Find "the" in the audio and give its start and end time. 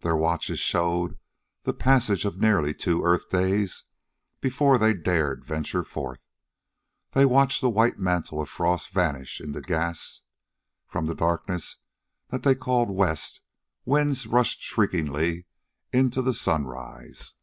1.62-1.72, 7.60-7.70, 11.06-11.14, 16.20-16.34